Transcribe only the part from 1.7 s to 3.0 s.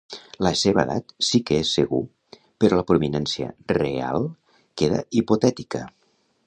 segur, però la